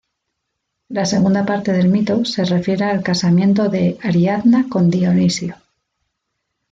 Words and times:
La 0.89 1.05
segunda 1.05 1.45
parte 1.45 1.71
del 1.73 1.87
mito 1.87 2.25
se 2.25 2.43
refiere 2.43 2.85
al 2.85 3.03
casamiento 3.03 3.69
de 3.69 3.99
Ariadna 4.01 4.65
con 4.67 4.89
Dionisio. 4.89 5.57